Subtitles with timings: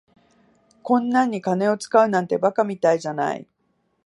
[0.81, 3.47] こんなんに金使うなんて馬鹿みたいじゃない。